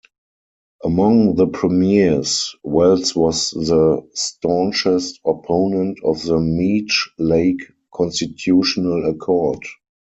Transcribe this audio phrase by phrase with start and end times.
[0.83, 7.61] Among the premiers, Wells was the staunchest opponent of the Meech Lake
[7.93, 9.61] Constitutional Accord.